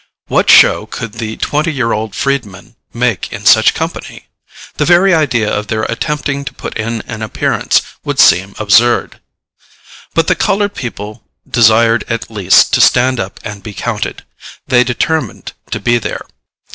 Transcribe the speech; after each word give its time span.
What 0.29 0.49
show 0.49 0.87
could 0.87 1.11
the 1.13 1.37
twenty 1.37 1.71
year 1.71 1.91
old 1.91 2.15
freedmen 2.15 2.75
make 2.91 3.31
in 3.31 3.45
such 3.45 3.75
company? 3.75 4.29
The 4.77 4.85
very 4.85 5.13
idea 5.13 5.47
of 5.47 5.67
their 5.67 5.83
attempting 5.83 6.43
to 6.45 6.55
put 6.55 6.75
in 6.75 7.01
an 7.03 7.21
appearance 7.21 7.83
would 8.03 8.17
seem 8.19 8.55
absurd. 8.57 9.19
But 10.15 10.25
the 10.25 10.33
colored 10.33 10.73
people 10.73 11.23
desired 11.47 12.03
at 12.09 12.31
least 12.31 12.73
to 12.73 12.81
stand 12.81 13.19
up 13.19 13.39
and 13.43 13.61
be 13.61 13.75
counted. 13.75 14.23
They 14.65 14.83
determined 14.83 15.53
to 15.69 15.79
be 15.79 15.99
there. 15.99 16.25